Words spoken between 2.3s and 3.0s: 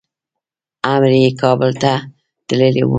تللی و.